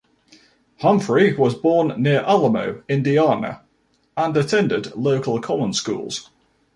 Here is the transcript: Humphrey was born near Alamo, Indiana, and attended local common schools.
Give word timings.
Humphrey 0.79 1.33
was 1.35 1.53
born 1.53 2.01
near 2.01 2.21
Alamo, 2.21 2.81
Indiana, 2.89 3.61
and 4.17 4.35
attended 4.35 4.95
local 4.95 5.39
common 5.39 5.73
schools. 5.73 6.31